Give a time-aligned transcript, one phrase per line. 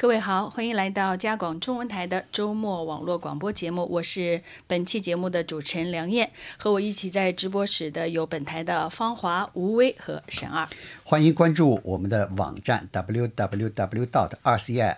[0.00, 10.64] 各位好，欢迎来到加广中文台的周末网络广播节目，我是本期节目的主持人梁燕，和我一起在直播室的有本台的芳华、吴威和沈二。
[11.02, 14.06] 欢迎关注我们的网站 www.
[14.06, 14.96] dot rcinet.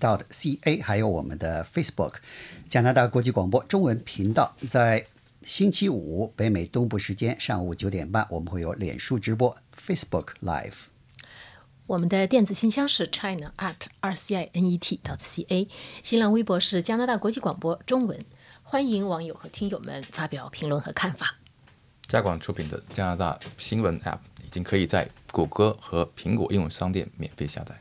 [0.00, 2.14] dot ca，还有我们的 Facebook
[2.68, 4.56] 加拿大国际广播中文频道。
[4.68, 5.06] 在
[5.44, 10.91] 星期五北美东部时间上午九点半，我们会有脸书直播 Facebook Live。
[11.92, 15.68] 我们的电子信箱是 china at r c i n e t 到 c a，
[16.02, 18.18] 新浪微博是加拿大国际广播中文，
[18.62, 21.36] 欢迎网友和听友们发表评论和看法。
[22.08, 27.78] 加广出品的加拿大新闻 App 已经可以在谷歌和苹果应用商店免费下载。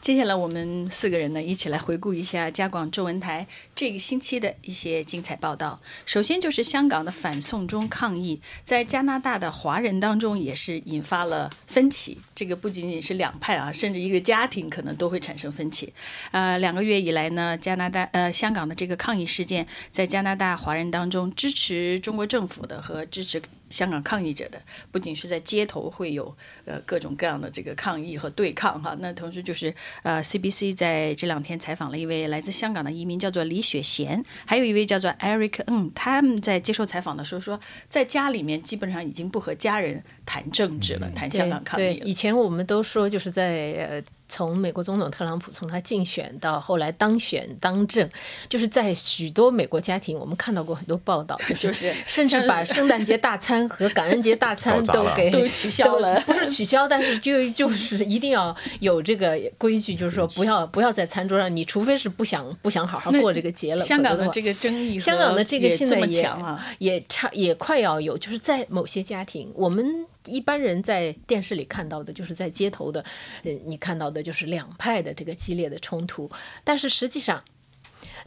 [0.00, 5.78] 接下来，我们四个人呢，一起来回顾一下加广中文台这个星期的一些精彩报道。
[6.06, 12.16] 首先就是香港的反送中抗议，在加拿大的华人当中也是引发了分歧。
[12.34, 15.92] 这个不仅仅是两派啊，甚至一个家庭可能都会产生分歧。
[16.30, 23.42] 呃，两个月以来呢，加拿大呃香港的这个抗议事件，在加拿大华人当中，支持中国政府的和支持。
[23.70, 42.04] 香港抗议者的不仅是在街头会有呃各种各样的这个抗议和对抗哈，那同时就是呃 CBC 在这两天采访了一位来自香港的移民，叫做李雪贤，还有一位叫做 Eric，嗯，他们在接受采访的时候说，在家里面基本上已经不和家人谈政治了，谈香港抗议了。
[42.04, 44.02] 以前我们都说就是在呃。
[44.30, 48.08] 从美国总统特朗普从他竞选到后来当选当政，
[48.48, 63.80] 就是在许多美国家庭，我们看到过很多报道， 就是甚至把圣诞节大餐和感恩节大餐都给都取消了，不是取消，但是就就是一定要有这个规矩，就是说不要不要在餐桌上，你除非是不想不想好好过这个节了。
[63.80, 66.30] 香港的这个争议，香港的这个现在也
[66.78, 70.06] 也差也快要有，就是在某些家庭，我们。
[70.24, 73.04] 一般人在电视里看到的，就是在街头的，
[73.44, 76.30] 呃，你看到的就是两派的这个激烈的冲突。
[76.64, 77.42] 但是实际上，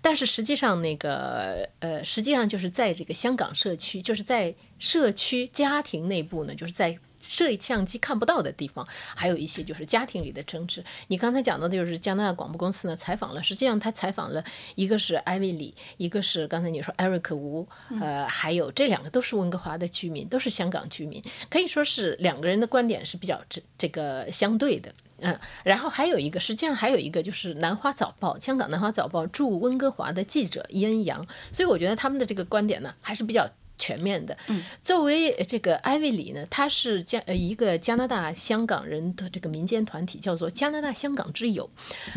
[0.01, 6.97] 但是实际上，那个呃，实际上就是在这个香港社区，就是在社区家庭内部呢，就是在。
[7.23, 10.83] 摄像机看不到的地方，还有一些就是家庭里的争执。
[11.07, 14.43] 你刚才讲到的就是加拿大广播公司呢采访了，实际上他采访了
[14.75, 17.67] 一个是艾薇里，一个是刚才你说艾瑞克吴，
[18.01, 25.39] 呃，还有这两个都是温哥华的居民，都是香港居民，可以说是两个人的观点是比较这这个相对的，嗯。
[25.63, 33.49] 然后还有一个，实际上还有一个就是南华早报，香港南华早报驻温哥华的记者伊恩杨，所以我觉得他们的这个观点呢还是比较。
[33.83, 34.37] 全面的，
[34.81, 41.69] 作为这个艾薇里呢，他是加呃一个加拿大香港人的这个民间团体，叫做加拿大香港之友。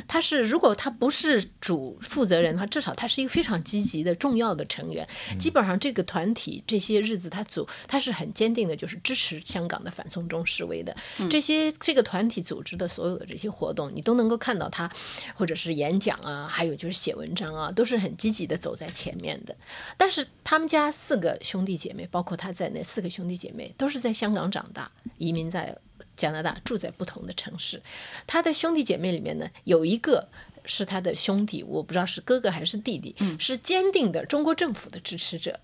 [0.06, 5.04] 他是如果他不是主负责人的话，至少他是一个非常积极的重要的成员。
[5.40, 10.94] 基本上这个团体这些日子他组他是很坚定的，就是支持香港的反送中示威的。
[11.28, 14.88] 这些这个团体组织的所有的这些活动，你都能够看到他，
[15.34, 19.56] 或者是演讲啊，还有就是写文章啊，都是很积极的走在前面的。
[19.96, 21.55] 但是他们家四个兄。
[21.56, 25.74] 兄弟姐妹，包括他在内，四个兄弟姐妹都是在香港长大，移民在
[26.14, 27.80] 加拿大，住在不同的城市。
[28.26, 30.28] 他的兄弟姐妹里面呢，有一个
[30.66, 35.58] 是他的兄弟，我不知道是哥哥还是弟弟，是坚定的中国政府的支持者。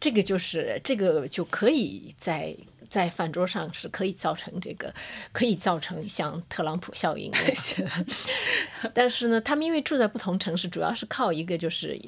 [0.00, 2.56] 这个就是这个就可以在
[2.88, 4.94] 在饭桌上是可以造成这个，
[5.32, 7.86] 可以造成像特朗普效应那些。
[8.94, 12.00] 但是呢，他们因为住在不同城市，主要是靠一个就是。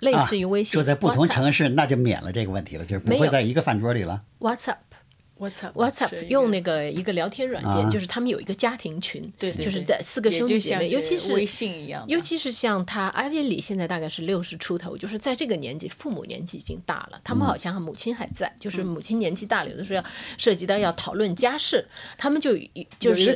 [0.00, 4.22] 类似于微信，就在不同城市，那就免了这个问题了，就是不会在一个饭桌里了。
[4.40, 20.04] WhatsApp，WhatsApp 用那个一个聊天软件，就是他们有一个家庭群，对，就是在四个兄弟姐妹，尤其是微信一样，尤其是像他艾薇里现在大概是六十出头，就是在这个年纪，父母年纪已经大了，他们好像母亲还在，就是母亲年纪大了，有的时候要
[20.38, 21.86] 涉及到要讨论家事，
[22.16, 22.56] 他们就
[22.98, 23.34] 就是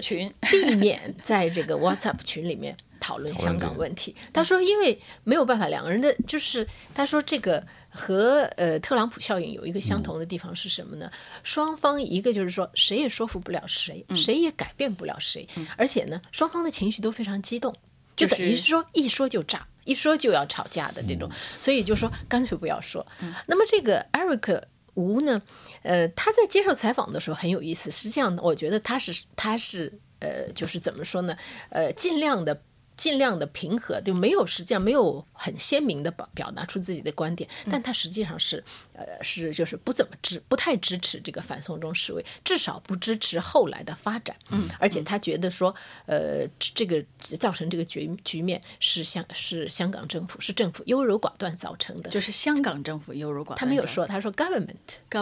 [0.50, 2.76] 避免在这个 WhatsApp 群里面。
[3.00, 11.10] 讨论香港问题，他说，因为没有办法，两个人的就是他说这个和呃特朗普效应有一个相同的地方是什么呢？
[11.42, 17.74] 双方一个就是说谁也说服不了谁，谁也改变不了谁，而且呢双方的情绪都非常激动，
[18.16, 23.04] 就等于是说一说就炸，一说就要吵架的这种，所以就说干脆不要说。
[23.46, 24.62] 那么这个艾瑞克
[24.94, 25.40] 吴呢，
[25.82, 31.36] 呃他在接受采访的时候很有意思，实际上我觉得他是他是呃就是怎么说呢？
[31.70, 32.60] 呃尽量的。
[32.98, 38.62] 尽量的平和，就没有实际上没有很鲜明的表表达出自己的观点，但他实际上是，
[38.92, 44.36] 呃，是就是不怎么支不太支持这个反送中示威，至少不支持后来的发展。
[44.50, 45.72] 嗯，而且他觉得说，
[46.06, 47.02] 呃，这个
[47.38, 53.58] 造成这个局局面是香是香港政府是政府优柔寡断造成的，就是香港政府优柔寡断。
[53.58, 54.74] 他没有说，他说 government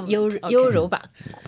[0.06, 0.99] 优优柔寡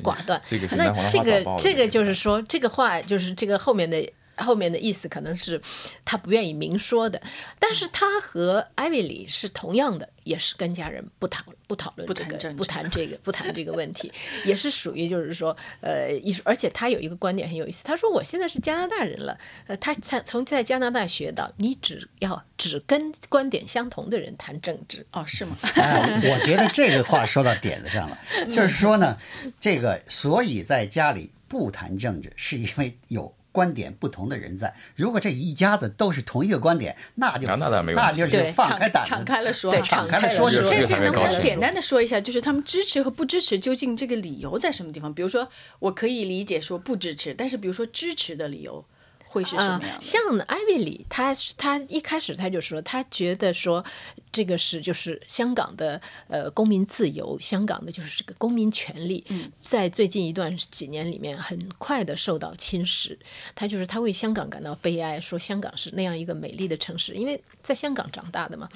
[0.03, 0.39] 寡断。
[0.77, 4.07] 那这个这个就是说这个话就是这个后面的。
[4.39, 5.61] 后面的意思可能是
[6.05, 7.21] 他不愿意明说的，
[7.59, 14.13] 但是他和艾薇里是同样的，也是跟家人不讨不讨论不这个谈政不谈这个 不谈这个问题，
[14.45, 25.57] 也是属于就是说呃艺术，而且他有一个观点很有意思，他说我现在是加拿大人了，呃，他才从在加拿大学到，你只要只跟观点相同的人谈政治，哦，是吗？
[25.77, 28.19] 哎，我觉得这个话说到点子上了，
[28.53, 29.19] 就是说呢，
[29.61, 34.75] 这个所以在家里不谈政治，是因为有观点不同的人在。
[34.95, 45.13] 如果这一家子都是同一个观点，那就啊那倒没那就是对放开胆子，敞开了说对，敞开了说但是能不能简单的说一下，就是他们支持和不支持究竟这个理由在什么地方？
[45.13, 45.49] 比如说，
[45.79, 48.85] 我可以理解说不支持，但是比如说支持的理由
[49.29, 50.01] 会是什么样的？
[50.01, 53.85] 像艾薇里，他他一开始他就说，他觉得说
[54.33, 59.25] 这个是就是香港的呃公民自由，香港的就是这个公民权利，
[59.61, 63.17] 在最近一段几年里面很快的受到侵蚀。
[63.55, 68.69] 他就是他为香港感到悲哀，说香港是那样一个美丽的城市，因为在香港长大的嘛。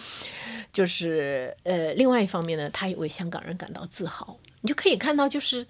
[0.72, 4.38] 就是呃，另外一方面呢，他也为香港人感到自豪。
[4.62, 5.66] 你就可以看到，就是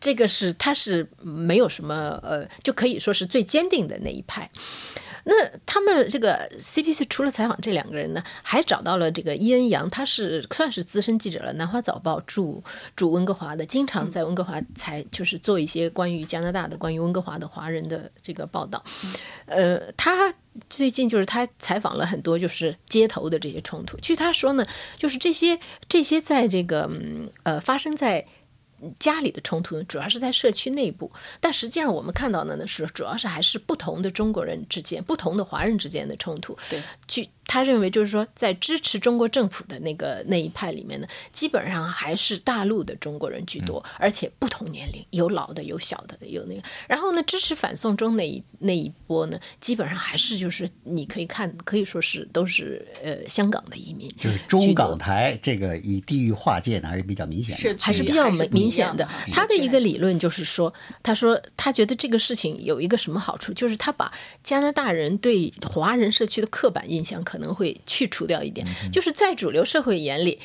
[0.00, 4.50] 这个是他是没有什么呃，就可以说是最坚定的那一派。
[5.28, 5.34] 那
[5.66, 12.62] 他们这个 CPC 除了采访这两个人呢，还找到了这个伊恩杨，他是算是资深记者了，《南华早报》驻
[12.94, 18.84] 驻温哥华的，经常在温哥华采就是做一些关于加拿大的、关于温哥华的华人的这个报道。
[19.46, 20.32] 呃，他
[20.70, 23.96] 最近就是他采访了很多就是街头的这些冲突。
[23.96, 24.64] 据他说呢，
[24.96, 28.24] 就是这些这些在这个嗯呃发生在。
[28.98, 36.56] 家里的冲突呢，主要是在社区内部，但实际上我们看到的呢是，主要是还是不同的中国人之间、不同的华人之间的冲突。
[36.68, 46.62] 对，据他认为，就是说，在支持中国政府的那个那一派里面呢，基本上还是大陆的中国人居多，而且不同年龄，有老的，有小的，有那个。
[46.88, 57.56] 然后呢，支持反送中那一那一波呢，基本上还是就是你可以看，可以说是都是呃香港的移民，就是中港台这个以地域划界呢还是比较明显的。
[57.56, 59.08] 社区还是比较明明显的。
[59.32, 60.72] 他的一个理论就是说，
[61.02, 64.12] 他说他觉得这个事情有一个什么好处，就是他把
[64.42, 70.38] 加拿大人对华人社区的刻板印象可能会去除掉一点，就是在主流社会眼里。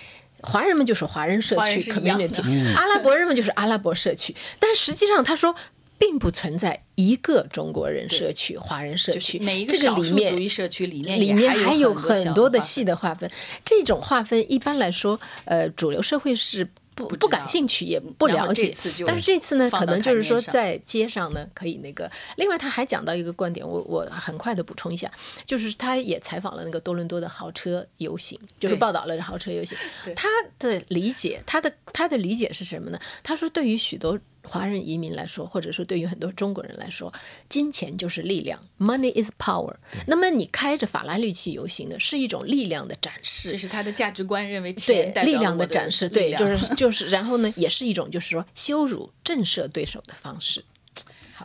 [0.43, 2.27] 华人们就是华人社区人是一样的。
[2.27, 5.55] community，阿拉伯人们就是阿拉伯社区，但实际上他说
[5.99, 13.29] 并不存在一个中国人社区、华人社区，就是每一个这个少数里面族裔社区里面还面还有很多的细的划分。
[13.63, 18.73] 这种划分一般来说，呃，主流社会是不不感兴趣，也不了解。
[19.05, 22.09] 但是这次呢，可能就是说在街上呢，可以那个。
[22.35, 25.11] 另外，他还讲到一个观点，我我很快的补充一下，
[25.45, 29.77] 就是他也采访了那个多伦多的豪车游行，就是报道了豪车游行。
[30.15, 30.27] 他
[30.59, 32.99] 的理解，他的他的理解是什么呢？
[33.23, 37.13] 他说，对于许多华人移民来说，或者说对于很多中国人来说，
[37.47, 39.75] 金钱就是力量，money is power。
[40.07, 43.57] 那么你开着法拉利去游行呢，是一种力量的展示这。
[43.57, 50.63] 是他的价值观，认为对力量的展示，对，就是就是，然后呢，也是一种就是说羞辱、震慑对手的方式。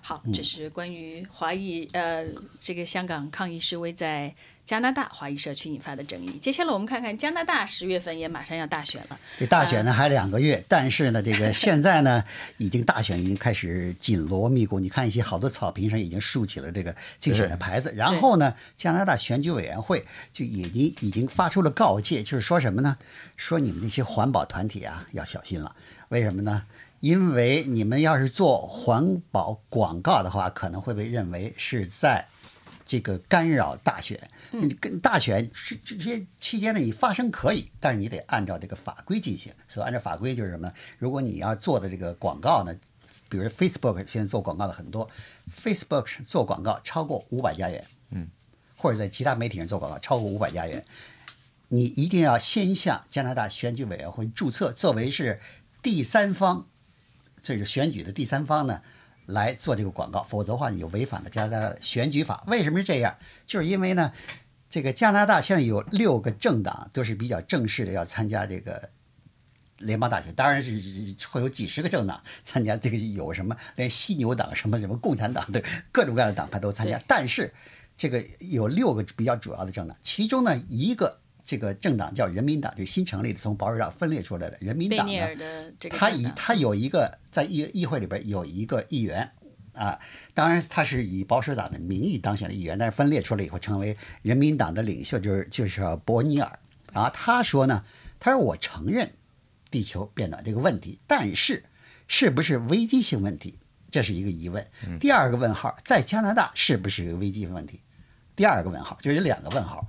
[0.02, 2.26] 好，这是关于华裔呃
[2.60, 4.34] 这个香港抗议示威在
[4.66, 6.38] 加拿大华裔社区引发的争议。
[6.42, 12.24] 接下来我们看看加拿大十月份也马上要大选了，这大选呢还两个月，但是呢，这个现在呢，
[12.58, 14.80] 已经大选已经开始紧锣密鼓。
[14.80, 22.98] 你看一些好多草坪上已经竖起了这个竞选的牌子，然后呢，加拿大选举委员会就已经已经发出了告诫，就是说什么呢？
[23.36, 25.76] 说你们这些环保团体啊要小心了。
[26.08, 26.64] 为什么呢？
[27.00, 32.26] 因为你们要是做环保广告的话，可能会被认为是在
[32.86, 34.18] 这个干扰大选。
[34.52, 39.52] 你跟大选这这些期间呢，你发声可以，但是你得按照这个法规进行。
[39.68, 40.74] 所以按照法规就是什么呢？
[40.98, 42.74] 如果你要做的这个广告呢，
[43.28, 45.10] 比如 Facebook 现在做广告的很多
[45.54, 48.28] ，Facebook 做广告超过五百家元，嗯，
[48.76, 50.84] 或者在其他媒体上做广告超过五百家元，
[51.68, 55.40] 你一定要先向加拿大选举委员会注册，作为是
[55.82, 56.66] 第三方，
[57.42, 58.80] 这是选举的第三方呢。
[59.26, 62.44] 来做这个广告，否则的话你就违反了加拿大选举法。
[62.46, 63.16] 为什么是这样？
[63.44, 64.12] 就是因为呢，
[64.70, 68.88] 这个加拿大现在有六个政党都是比较正式的要参加这个
[69.78, 70.72] 联邦大选，当然是
[71.28, 77.00] 会有几十个政党参加，这个有什么连犀牛党、什么什么共产党的各种各样的党派都参加。
[77.06, 77.52] 但是
[77.96, 89.30] 这个有六个比较主要的政党，其中呢一个这个政党叫人民党，就新成立的，从保守党分裂出来的人民党呢他以他有一个在议议会里边有一个议员
[89.72, 89.98] 啊，
[90.34, 96.58] 当然他是以保守党的名义当选的议员，但是分裂出来以后成为人民党的领袖，就是就是伯尼尔
[96.92, 97.08] 啊。
[97.10, 97.84] 他说呢，
[98.18, 99.12] 他说我承认
[99.70, 101.64] 地球变暖这个问题，但是
[102.08, 103.58] 是不是危机性问题，
[103.90, 104.66] 这是一个疑问。
[104.98, 107.80] 第二个问号，在加拿大是不是一个危机问题？
[108.34, 109.86] 第二个问号就有两个问号。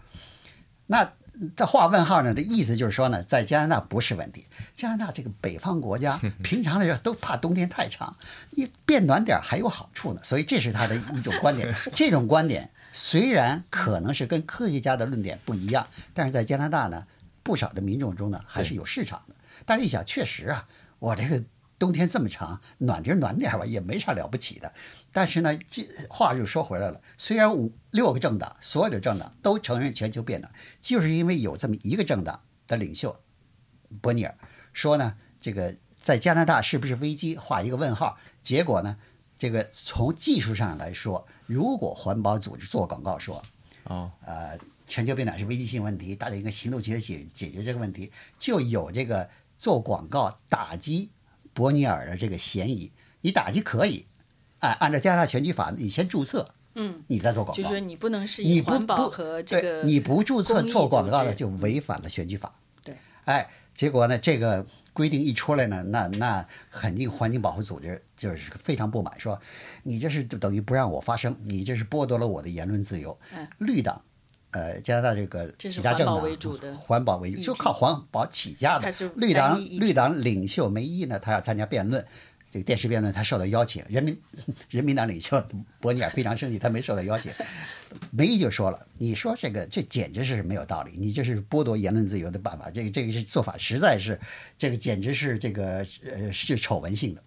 [0.85, 1.13] 那
[1.55, 2.33] 这画问号呢？
[2.33, 4.45] 这意思就是说呢，在加拿大不是问题。
[4.75, 8.15] 加拿大这个北方国家，平常的人都怕冬天太长，
[8.51, 10.21] 你变暖点儿还有好处呢。
[10.23, 11.73] 所以这是他的一种观点。
[11.93, 17.05] 这种观点虽然可能是跟科学家的论点不一样，但是在加拿大呢，
[17.43, 19.35] 不少的民众中呢还是有市场的。
[19.65, 20.67] 但是一想，确实啊，
[20.99, 21.43] 我这个。
[21.79, 24.73] 冬天这么长，暖就暖点吧，也没啥了不起的。
[25.11, 27.01] 但是呢，这话又说回来了。
[27.17, 33.15] 虽然五六个政党，所有的政党都承认全球变暖，就是因为有这么一个政党的领袖
[34.01, 34.35] 伯尼尔
[34.73, 38.17] 说呢，这个在加拿大是不是危机，画一个问号。
[38.41, 38.97] 结果呢，
[39.37, 43.43] 这个从技术上来说，如果环保组织做广告说，
[43.83, 44.57] 哦，呃，
[44.87, 51.11] 全球变暖是危机性问题，大家应该行动起来解解决这个问题，就有这个做广告打击。
[51.57, 54.05] 伯尼尔的这个嫌疑，你打击可以，
[54.59, 62.53] 哎，按照加拿大选举法，你先注册，嗯，你再做广告，就是你不能是以环保和这个，你不注册做广告的就违反了选举法。
[62.83, 62.95] 对，
[63.25, 69.41] 哎，结果呢，这个规定一出来呢，那那肯定环境保护组织就是非常不满，说
[69.81, 73.17] 你这是等于不让我发声，你这是剥夺了我的言论自由。
[73.35, 73.99] 嗯，绿党。
[74.57, 76.15] 呃，加拿大这个几大政党，
[76.75, 78.91] 环保为主，就靠环保起家的。
[79.15, 82.03] 绿党绿党领袖梅伊呢，他要参加辩论，
[82.49, 83.83] 这个电视辩论他受到邀请。
[83.87, 84.19] 人民
[84.71, 85.39] 人民党领袖
[85.79, 87.31] 伯尼尔非常生气，他没受到邀请。
[88.09, 94.19] 梅伊就说了：“你说这个这简直是没有道理，你这是剥夺言论自由的办法，这个这个是做法实在是，
[94.57, 97.21] 这个简直是这个呃是丑闻性的。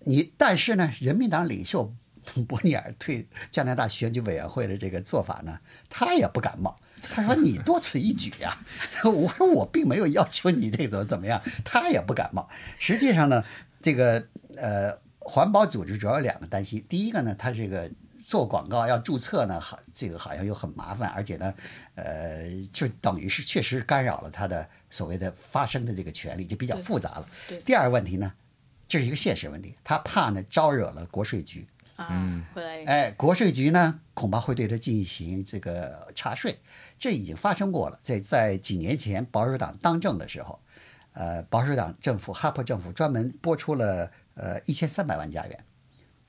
[0.00, 1.90] 你但是呢，人民党领袖。”
[2.48, 5.58] 伯尼尔对加拿大选举委员会的这个做法呢，
[5.88, 6.76] 他也不感冒。
[7.02, 8.58] 他说：“你多此一举呀！”
[9.04, 12.48] 我说：“我并没有要求你这怎么怎么样。”他也不感冒。
[12.78, 13.42] 实际上呢，
[13.80, 14.22] 这个
[14.56, 16.84] 呃，环保组织主要有两个担心。
[16.88, 17.90] 第一个呢，他这个
[18.26, 21.54] 做广告要注册呢，好这个好像又很麻烦，而且呢，
[21.94, 27.26] 呃，就等于是确实干扰了他的所谓的发声的这个权利，就比较复杂了。
[27.64, 28.34] 第二个问题呢，
[28.86, 31.66] 这是一个现实问题，他怕呢招惹了国税局。
[32.10, 36.58] 嗯，回来哎，国税局呢恐怕会对他进行这个查税，
[36.98, 37.98] 这已经发生过了。
[38.00, 40.60] 在在几年前保守党当政的时候，
[41.12, 45.64] 呃，保守党政府哈珀政府专门拨出了呃一千三百万加元。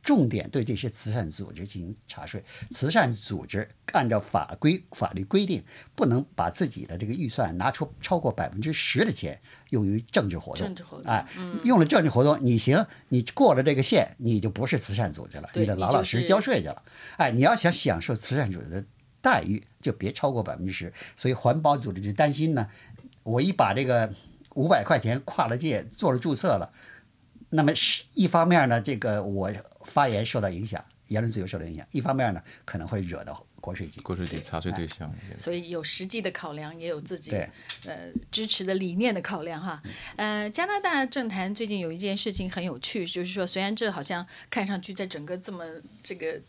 [0.04, 2.44] 重点对这些慈善组织进行查税。
[2.72, 5.64] 慈善组织按照法规法律规定，
[5.96, 9.40] 不能把自己的这个预算拿出超过百分之十的钱
[9.70, 10.66] 用于政治活动。
[10.66, 11.26] 政治活动，哎，
[11.64, 16.84] 用了政治活动，你行，你过了这个线，你就不是慈善组织了，你得老老实实交税去了。
[17.18, 18.86] 哎，你要想享受慈善组织的
[19.22, 20.92] 待遇，就别超过百分之十。
[21.16, 22.68] 所以环保组织就担心呢，
[23.24, 24.12] 我一把这个
[24.56, 26.74] 五百块钱跨了界做了注册了。
[27.54, 29.52] 那么是一方面呢，这个我
[29.86, 34.02] 发言受到影响，言论自由受到影响；一方面呢，可能会惹到国税局。
[34.02, 35.14] 国税局查税对象。
[35.38, 37.32] 所以有实际的考量，也有自己
[37.86, 39.82] 呃支持的理念的考量哈。
[40.16, 45.66] 呃，加拿大政坛最近有一件事情很有趣，就是说虽然这好像看上去在整个这么
[46.04, 46.42] 这个。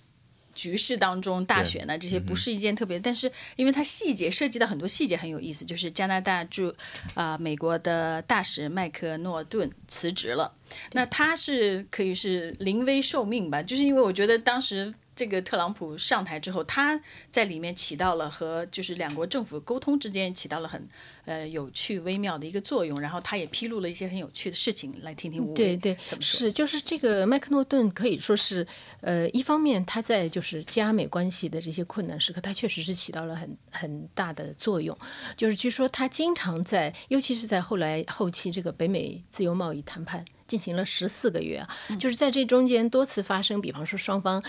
[0.54, 6.75] 局势当中，大选呢，这些不是一件特别，但是因为它细节涉及到很多细节很有意思，就是加拿大驻
[7.14, 10.52] 啊美国的大使麦克诺顿辞职了，
[10.92, 14.92] 那他是可以是临危受命吧，就是因为我觉得当时。
[15.14, 17.00] 这个特朗普上台之后，他
[17.31, 20.88] 在里面起到了和就是两国政府沟通之间起到了很
[21.26, 26.38] 呃有趣微妙的一个作用，然后他也披露了一些很有趣的事情，来听听吴对对怎么说？
[26.38, 28.66] 是就是这个麦克诺顿可以说是
[29.00, 34.97] 呃一方面他在就是加美关系的这些困难时刻，他确实是起到了很很大的作用。
[35.37, 40.25] 就是据说他经常在，尤其是在后来后期这个北美自由贸易谈判。
[40.52, 41.66] 进行了十四个月啊，
[41.99, 44.42] 就是在这中间多次发生，比方说双方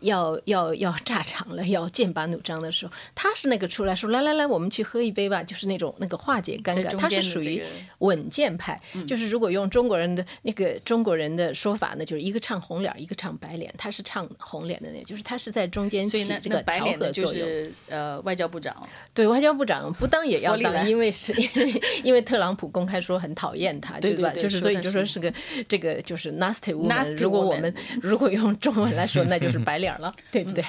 [0.00, 7.62] 要要要炸场了，要剑拔弩张的时候，他是那个出来说来来来，我们去喝一杯吧，就是那种那个化解尴尬，他是属于
[7.98, 17.46] 稳健派，就是如果用中国人的那个中国人的说法呢，就是一个唱红脸，一个唱白脸，他是唱红脸的那，就是他是在中间起这个调和作用。
[17.90, 18.74] 呃，外交部长
[19.12, 24.30] 对外交部长不当也 要当，因为是因为因为特朗普公开说很讨厌他，对吧？
[24.30, 25.30] 就是所以就说是个。
[25.68, 30.64] 这个就是 nasty woman，如果我们如果用中文来说，那就是白脸了，对不对？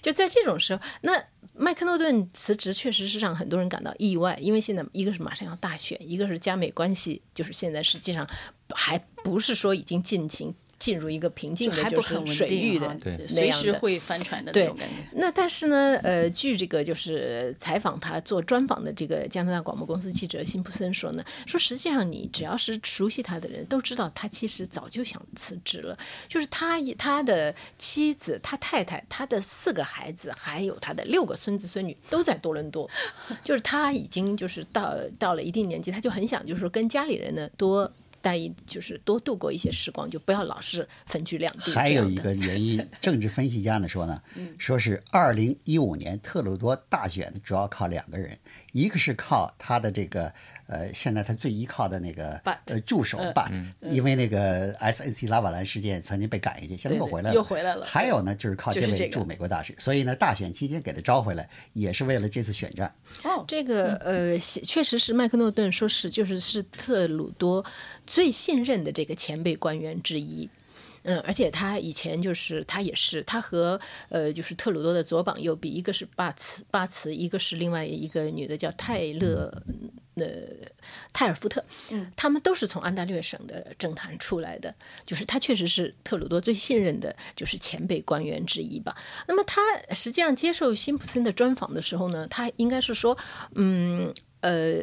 [0.00, 1.12] 就在这种时候，那
[1.54, 8.28] 麦克诺顿辞职确实是让很多人感到意外，因为现在一个是马上要大选，一个是加美关系，就是现在实际上
[8.74, 12.96] 还不是说已经进行进入一个平静的，还不很稳就是水域的。
[13.26, 14.94] 随时会翻船的那对种感觉。
[15.12, 25.96] 那但是呢，呃，据这个就是采访他做专访的这个加拿大广播公司记者辛普森说呢，说实际上你只要是熟悉他的人都知道，他其实早就想辞职了。
[26.28, 32.88] 就是他他的妻子、他太太、他的四个孩子，还有他的六个孙子孙女都在多伦多，
[33.42, 37.90] 就是他已经就是到到了一定年纪，他就很想就是说跟家里人呢多。
[38.22, 41.72] 待一就是多度过一些时光，就不要老是分居两地。
[41.72, 48.38] 还有一个原因， 政治分析家呢说呢，嗯说是二零一五年特鲁多大选主要靠两个人，
[48.72, 50.32] 一个是靠他的这个
[50.66, 62.92] 呃，现在他最依靠的那个呃助手 But，因为那个 SNC 拉瓦兰事件曾经被赶下去，现在又回来了，又回来了还有呢，就是靠这位驻美国大使，所以呢，大选期间给他招回来，也是为了这次选战。
[63.22, 67.64] 哦，这个呃，确实是麦克诺顿说是就是是特鲁多
[68.06, 70.48] 最信任的这个前辈官员之一。
[71.06, 79.62] 嗯，而且他以前就是他也是他和呃就是特鲁多的左膀右臂，一个是巴茨巴茨，一个是另外一个女的叫泰勒
[80.16, 80.24] 呃
[81.12, 88.96] 泰尔福特，嗯，他们都是从安大略省的政坛出来的，就是他确实是特鲁多最信任的，就是前辈官员之一吧。
[89.28, 89.62] 那么他
[89.94, 93.16] 实际上接受辛普森的专访的时候呢，他应该是说，
[93.54, 94.82] 嗯呃。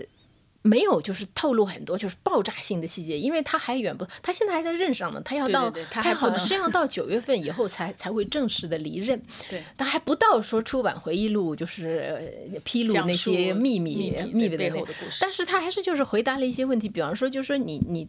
[0.64, 6.40] 没有，就是透露很多就是爆炸性的细节，因为他还远不，他现在还在任上呢，他要到，他好能。
[6.40, 15.20] 像要到九月份以后才才会正式的离任， 对，他还不到说出版回忆录，就是呃披露那些秘密秘密背那后的故事。
[15.22, 18.08] 但是他还是就是回答了一些问题，比方说就是说你你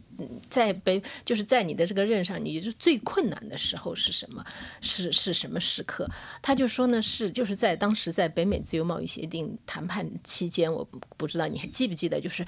[0.49, 4.43] 在北就是在你的这个任上，你是最困难的时候是什么？
[4.81, 6.09] 是是什么时刻？
[6.41, 12.44] 他就说呢是就是在当时在北美自由贸易协定谈判期间，我不不知道你还记不记得，就是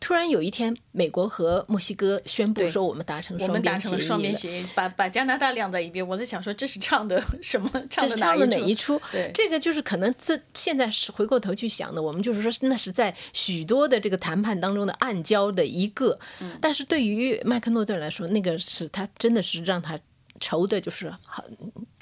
[0.00, 6.06] 突然有一天，美国和墨西哥宣布说我们达成我们达成了双边协议，把把加拿大晾在一边。
[6.06, 7.68] 我在想说，这是唱的什么？
[7.90, 9.00] 唱的唱的哪一一出？
[9.10, 19.98] 对这个就是可能这现在是回过头去想的，我们就是说那是在许多的这个谈判当中的暗礁的一个，嗯但是对于麦克诺顿来说，那个是他真的是让他
[20.40, 21.44] 愁的，就是很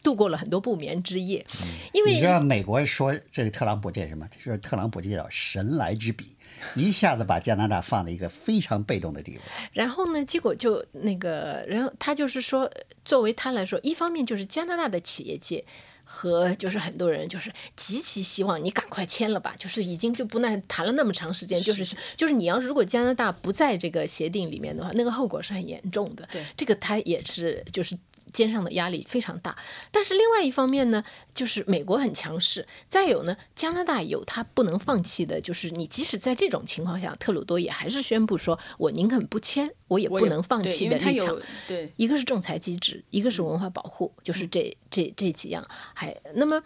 [0.02, 1.44] 度过了很多不眠之夜，
[1.92, 4.26] 因为你知道美国说这个特朗普这什么？
[4.38, 6.36] 说特朗普这叫神来之笔，
[6.74, 9.40] 一下子把加拿大放在一个非常被动的地位。
[9.72, 12.70] 然后呢，结果就那个，然后他就是说，
[13.04, 15.64] 作为他来说，一方面就是加拿大的企业界。
[16.08, 26.24] 和就是很多人就是极其希望你赶快签了吧，就是已经就不耐谈了那么长时间，就是就是你要如果加拿大不在这个协定里面的话，那个后果是很严重的。
[26.30, 27.98] 对，这个他也是就是
[28.36, 29.56] 肩上的压力非常大。
[29.90, 41.40] 但是另外一方面呢，就是美国很强势，再有呢，加拿大有他不能放弃的，就是你即使在这种情况下，特鲁多也还是宣布说，我宁肯不签，我也不能放弃的立场。
[41.66, 45.66] 对一个是仲裁机制，一个是文化保护，就是这这这几样。
[45.94, 46.62] 还那么，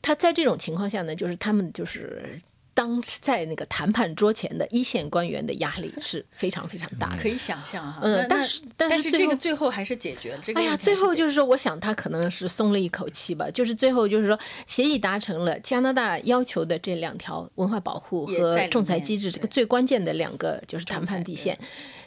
[0.00, 2.40] 他在这种情况下呢，就是他们就是
[2.74, 7.22] 当在那个谈判桌前的一线官员的压力是非常非常大的。
[7.22, 8.00] 可以想象哈。
[8.02, 10.40] 嗯但是但是这个最后还是解决了。
[10.42, 13.48] 这个哎呀，最后就是说，我想他可能是松了一口气吧。
[13.50, 21.56] 就是最后就是说，协议达成了，加拿大要求的这两条文化保护和仲裁机制，这个最关键的两个就是谈判底线。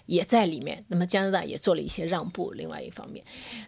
[0.08, 2.52] 也在里面，那么加拿大也做了一些让步。
[2.54, 3.24] 另外一方面，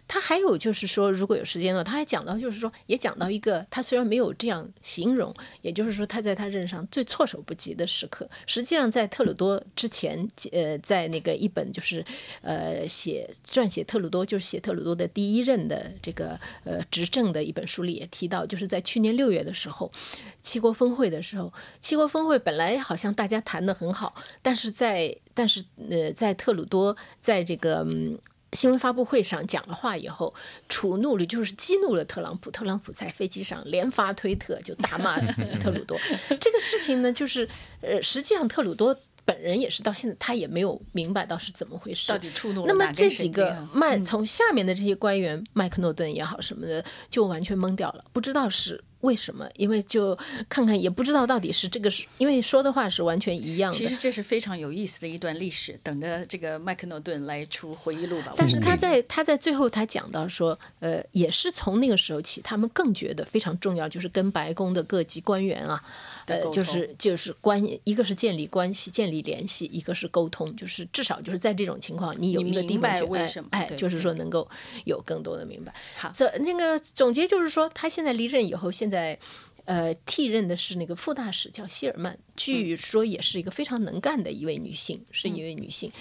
[0.08, 12.04] 他还有就是说，如果有时间呢，他还讲到，就是说，也讲到一个，他虽然没有这样形容，也就是说，他在他任上最措手不及的时刻，实际上在特鲁多之前，呃，在那个一本就是
[12.40, 19.92] 呃写撰写特鲁多，就是写特鲁多的第一任的这个呃执政的一本书里也提到，就是在去年六月的时候，
[20.40, 28.18] 七国峰会的时候，七国峰会本来好像大家谈得很好，但是在但是呃，在特鲁多在这个嗯。
[28.54, 30.34] 新闻发布会上讲了话以后，
[30.68, 32.50] 触怒了，就是激怒了特朗普。
[32.50, 35.20] 特朗普在飞机上连发推特，就大骂
[35.60, 35.96] 特鲁多。
[36.40, 37.48] 这个事情呢，就是
[37.80, 42.08] 呃，实际上特鲁多本人也是到现在他也没有明白到是怎么回事。
[42.08, 50.16] 到底触怒了那么这几个麦从下面的这些官员，麦克诺顿也好什么的，就完全懵掉了，不知道是为什么，因为就
[50.48, 53.76] 看看也不知道到底是这个是，因为说的话是完全一样的。
[53.76, 58.34] 其实这是非常有意思的一段历史，等着这个麦克诺顿来出回忆录吧。
[58.36, 65.82] 但是他在他在最后他讲到说，呃，也是从那个时候起，他们更觉得非常重要，就是跟白宫的各级官员啊，
[66.26, 74.46] 呃，就是就是关，一个是建立关系、建立联系，一个是沟通，就是至少就是在这种情况，你有一个地明白方去，哎为什么哎，对就是说能够
[74.84, 75.74] 有更多的明白。
[75.96, 79.18] 好这那个总结就是说，他现在离任以后，现在。
[79.66, 85.92] 呃，替任的是那个副大使叫希尔曼，据说也是一个非常能干的一位女性，是一位女性。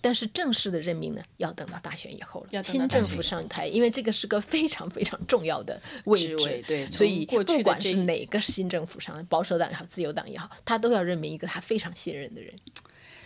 [0.00, 12.52] 但是正式的任命呢，要等到大选以后了，要新政府上台，因为这个是个非常非常重要的位置，位对所以不管是哪个新政府上，保守党也好，自由党也好，他都要任命一个他非常信任的人。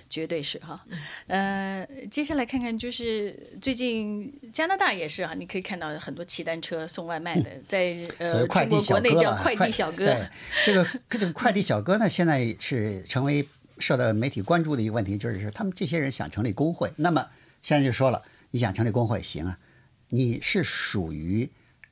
[0.08, 0.78] 绝对是哈。
[1.26, 10.06] 呃，接下来看看就是最近加拿大也是哈，你可以看到很多骑单车送外卖的，在呃快递小中国国内，叫快递小哥。
[10.06, 10.28] 对，
[10.64, 13.46] 这个这个快递小哥呢，现在是成为
[13.78, 16.92] 受到媒体关注的一个问题，就是他们这些人想成立工会。
[16.96, 17.26] 那么
[17.62, 19.58] 现在就说了，你想成立工会行啊，
[20.08, 21.50] 你是属于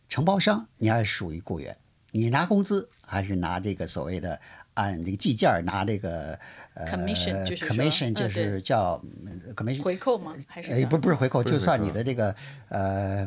[0.09, 1.77] 承包商，你还是属于雇员？
[2.13, 4.41] 你拿工资还是拿这个所谓的
[4.75, 6.39] 按这个计件儿拿这个
[6.75, 10.35] 呃 Commission，就是 commission 嗯就是叫嗯 commission 回扣吗？
[10.47, 12.35] 还是呃，不不是回扣，就算你的这个
[12.69, 13.23] 呃，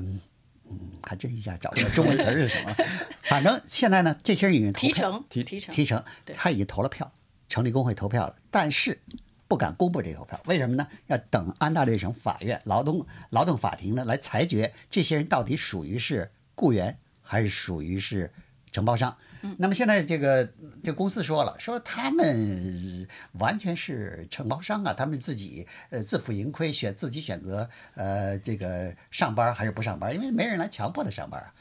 [0.69, 2.75] 嗯，还真一下找不到中文词儿是什么。
[3.23, 7.11] 反正现在呢，这些人已经投提成提提成提成，他已经投了票，
[7.47, 8.99] 成立工会投票了，但是
[9.47, 10.87] 不敢公布这个投票，为什么呢？
[11.07, 18.31] 要等安大略省法院劳动劳动法庭呢来裁决这些人到底属于是雇员还是属于是
[18.71, 19.15] 承包商。
[19.57, 20.45] 那么现在这个
[20.83, 31.53] 这个公司说了，说他们完全是承包商啊，他们自己呃自负盈亏，选自己选择呃这个上班还是不上班，因为没人来强迫他上班啊。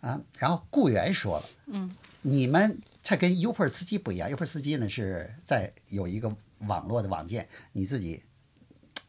[0.00, 8.22] 啊，然后雇员说了，嗯，你们才跟 Uber 司机不一样，Uber 司机呢是在有一个网络的网件，你自己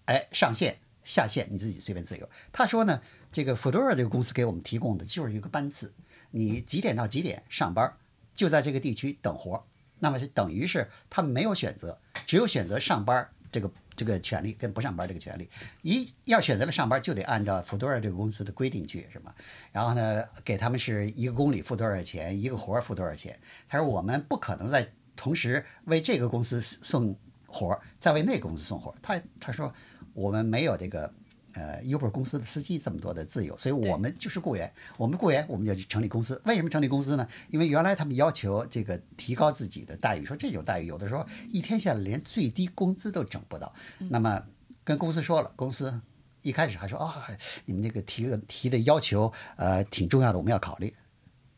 [0.03, 0.79] 哎上线
[1.11, 2.29] 下线你自己随便自由。
[2.53, 3.01] 他说呢，
[3.33, 5.93] 这个 Fedora 这个公司给我们提供的就是一个班次，
[6.31, 7.93] 你几点到几点上班，
[8.33, 9.63] 就在这个地区等活儿，
[9.99, 15.49] 那么是等于是他没有选择，只有选择上班这个这个权利跟不上班这个权利。
[15.81, 19.35] 一要选择了上班，就得按照 Fedora 这个公司的规定去，是吗？
[19.73, 23.37] 然后呢，给他们是一个公里付多少钱，一个活儿付多少钱。
[23.67, 27.13] 他说我们不可能在同时为这个公司送
[27.45, 28.95] 活儿，再为那个公司送活儿。
[29.01, 29.71] 他他说
[30.13, 31.13] 我们没有这个。
[31.53, 34.71] 呃，Uber 公司的司机这么多的自由，所以我们就是雇员。
[34.95, 36.41] 我们雇员，我们就去成立公司。
[36.45, 37.27] 为什么成立公司呢？
[37.49, 43.73] 因为原来他们要求这个提高自己的待遇，说这种待遇有的时候一天下来连最低工资都整不到。
[43.97, 44.41] 那么
[44.85, 45.99] 跟公司说了，公司
[46.41, 47.27] 一开始还说啊、
[47.65, 50.93] 你们这个提的提的要求呃挺重要的，我们要考虑。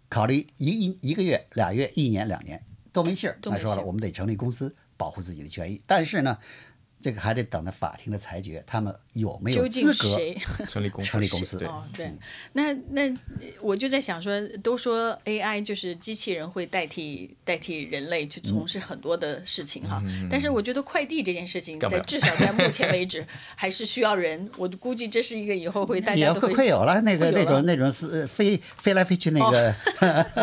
[0.09, 2.59] 考虑一一一个月、俩月、一年、两年。
[2.91, 6.37] 都没信儿他说了，我们得成立公司保护自己的权益，但是呢，
[7.03, 10.37] 这个还得等着法庭的裁决，他们有没有究竟资格谁？
[10.67, 11.57] 成立公成立公司？
[11.57, 12.09] 对，哦，对，
[12.53, 27.31] 那那呃我就在想说，都说 AI 就是机器人会代替代替人类去从事很多的事情哈，但是我觉得快递这件事情，在至少在目前为止 还是需要人，我估计这是一个以后会大也家都会有了那个了。
[27.33, 29.75] 那种那种是飞飞来飞去那个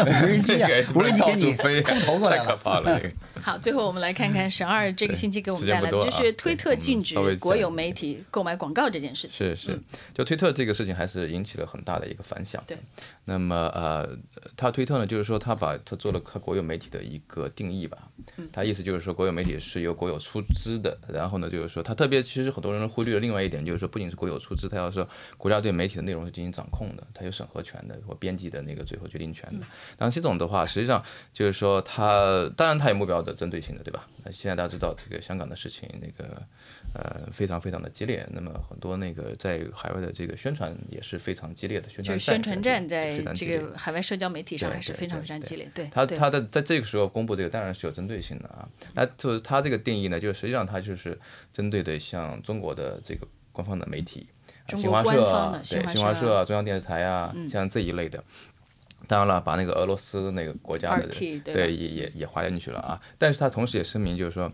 [0.05, 2.57] 无人机啊， 无人机给你 飞空投过来太可了。
[2.63, 3.01] 怕了。
[3.43, 9.49] 好，最后我们来看看沈二这个星期给我们带来的，就是推特禁止国有媒体购买广告这件事情。
[9.49, 9.81] 是是，
[10.15, 12.63] 就推特这个事情还是引起了很大的一个反响。
[12.67, 12.77] 对，
[13.25, 14.09] 那么呃，
[14.57, 18.09] 他推特呢，就是说他把他做了他国有媒体的一个定义吧。
[18.53, 20.97] 他意思就是说，国有媒体是由国有出资的。
[21.09, 29.67] 然后呢，就是说他特别其实很多人忽略了另外一点，就是说不仅是国有出资，他要说国家对媒体的内容是进行掌控的，他有审核权的或编辑的那个最后决定权的。
[29.99, 34.09] 然后这种的话，实际上就是说他当然他有目标的针对性的，对吧？
[34.25, 36.40] 那现在大家知道这个香港的事情，那个
[36.95, 45.71] 呃非常非常的激烈，那么很多那个在海外的这个宣传也是非常激烈的宣传宣传战在这个海外社交媒体上还是非常非常激烈。
[45.75, 51.19] 对，他他的在这个时候公布这个当然是有针对性的啊，那就是他这个定义呢，就是实际上他就是
[51.53, 54.27] 针对的像中国的这个官方的媒体，
[54.77, 58.23] 新华社对新华社啊、中央电视台啊，像这一类的。
[59.07, 61.09] 当然了，把那个俄罗斯那个国家的吧？
[61.53, 64.53] 对也也也划进去了啊，但是他同时也声明，就是说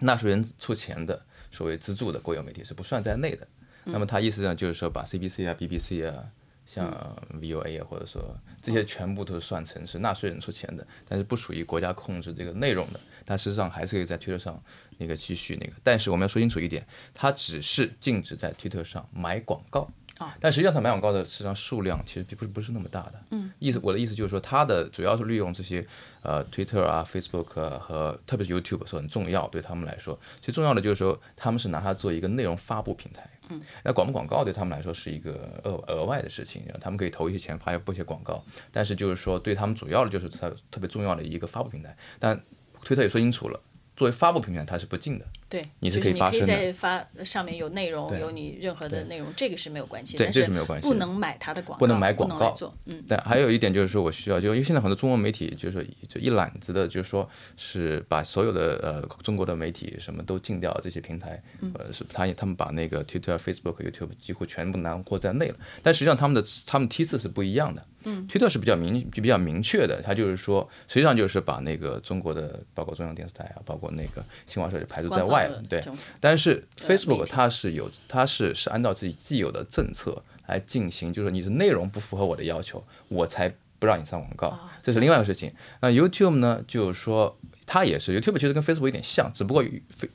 [0.00, 3.46] 纳税人出钱的所谓资助的国有媒体是不算在内的。
[3.84, 6.24] 那么他意思上就是说，把 CBC 啊、BBC 啊，
[6.66, 6.90] 像
[7.40, 13.00] VOA 啊，或者说这些全部都是算成是纳税人出钱的，但是不属于国家控制这个内容的。
[13.24, 14.62] 但事实上还是可以在推特上
[14.98, 15.72] 那个继续那个。
[15.82, 19.90] 但是我们要说清楚一点，它只是禁止在推特上买广告。
[20.40, 23.14] 但实际上，它买广告的实际上数量其实并不是不是那么大的。
[23.30, 25.86] 嗯，意思我的意思就是说，它的主要是利用这些
[26.22, 33.28] 呃 Twitter 啊、Facebook 啊和特别是 YouTube 是很重要，对他们来说，最重要的就是说，他们是拿它做一个内容发布平台。
[33.50, 41.96] 嗯，那广不广告对他们来说是一个额额外的事情，他们可以投一些钱发布一些广告，但是就是说对他们主要的就是它特别重要的一个发布平台。
[42.18, 42.38] 但
[42.84, 43.60] 推特也说清楚了。
[43.96, 45.26] 作为发布平台，它是不进的。
[45.48, 50.24] 对，你是可以可以发声的在发上面有内容，有你任何的内容，这个是没有关系的。
[50.24, 61.42] 对这是没有关系的不能买它的广告，不能买广告做，嗯，但还有一点就是说我需要，就因为现在很多中文媒体就是说就一揽子的，就是说是把所有的呃中国的媒体什么都禁掉这些平台，
[61.74, 65.56] 呃是他他们把那个 Twitter、Facebook、YouTube 几乎全部囊括在内了。
[65.82, 67.82] 但实际上他们的他们梯次是不一样的。
[68.04, 75.37] 嗯，Twitter 是比较明就比较明确的，它就是说实际上就是把那个中国的包括中央电视台啊，包括那个新华社就排除在官
[75.68, 75.82] 对，
[76.20, 85.52] 但是 Facebook 它是有，它是是按照自己既有的政策来进行，就是你的内容不符合我的要求，我才不让你上广告，这是另外一个事情。
[85.80, 89.62] 那 YouTube 呢，就是说它也是 YouTube 其实跟 Facebook 有点像，只不过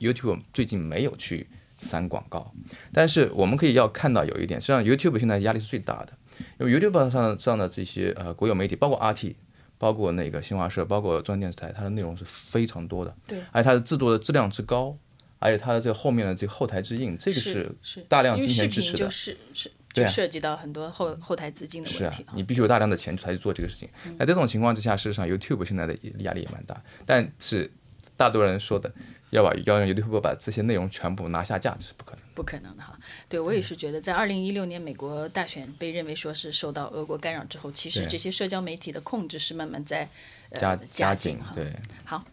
[0.00, 2.52] YouTube 最近没有去删广告，
[2.92, 6.12] 但是我们可以要看到有一点，实际上 YouTube 现在压力是最大的，
[6.58, 9.34] 因为 YouTube 上上的这些呃国有媒体，包括 RT。
[9.76, 14.96] 包括那个新华社，包括中央电视台，它的内容是非常多的，对而且它的制作的质量之高，
[15.44, 23.86] 而且它的这个后面的这个后台之硬，这个是是大量金钱支持的，是是就涉及到很多后后台资金的是啊问题，你必须有大量的钱才去做这个事情。
[24.18, 27.70] 那这种情况之下，事实上 YouTube 现在的压力也蛮大，但是
[28.16, 28.90] 大多人说的
[29.30, 32.24] 要把要让 YouTube 把这些内容全部拿下架，这是不可能的。
[32.34, 32.98] 不可能的哈。
[33.28, 40.08] 对我也是觉得，在二零一六年美国大选被认为说是受到俄国干扰之后，其实这些社交媒体的控制是慢慢在
[40.50, 41.52] 呃加加紧哈。
[41.54, 41.70] 对。
[42.04, 42.24] 好，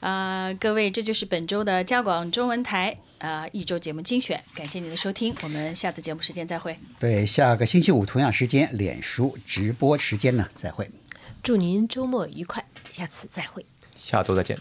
[0.00, 6.76] 啊各位这就是本周的家广中文台啊一周节目精选感谢您的收听我们下次节目时间再会。
[6.98, 10.90] 对下个星期五同样时间脸书直播时间呢再会。
[11.42, 13.64] 祝您周末愉快下次再会。
[13.94, 14.58] 下周再见。